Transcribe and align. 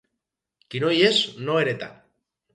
Qui 0.71 0.81
no 0.85 0.89
hi 0.95 1.03
és, 1.11 1.21
no 1.45 1.61
hereta. 1.61 1.93